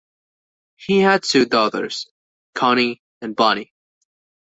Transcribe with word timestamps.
He 0.77 1.01
had 1.01 1.21
two 1.21 1.45
daughters, 1.45 2.07
Connie 2.55 3.03
and 3.21 3.35
Bonnie. 3.35 3.71